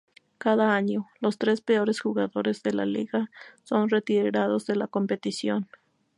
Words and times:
Cada 0.39 0.73
año, 0.73 1.05
los 1.19 1.37
tres 1.37 1.61
peores 1.61 1.99
jugadores 2.01 2.63
de 2.63 2.73
la 2.73 2.87
liga 2.87 3.29
son 3.61 3.87
retirados 3.87 4.65
de 4.65 4.75
la 4.75 4.87
competición. 4.87 5.67